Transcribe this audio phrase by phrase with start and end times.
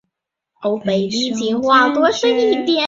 [0.63, 2.27] 书面使用拉丁字
[2.71, 2.79] 母。